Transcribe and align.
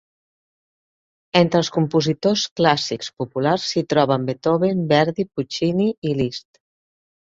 Entre 1.41 1.61
els 1.65 1.69
compositors 1.75 2.47
clàssics 2.61 3.13
populars 3.23 3.69
s'hi 3.69 3.87
troben 3.95 4.29
Beethoven, 4.33 4.85
Verdi, 4.97 5.31
Puccini 5.35 5.93
i 6.13 6.21
Liszt. 6.27 6.65